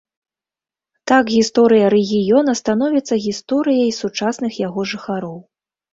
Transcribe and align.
Так 1.11 1.25
гісторыя 1.33 1.91
рэгіёна 1.95 2.51
становіцца 2.61 3.19
гісторыяй 3.27 3.91
сучасных 4.01 4.51
яго 4.67 4.81
жыхароў. 4.95 5.37